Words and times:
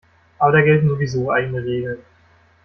Aber 0.39 0.51
da 0.53 0.61
gelten 0.61 0.89
sowieso 0.89 1.29
eigene 1.29 1.59
Regeln. 1.63 1.99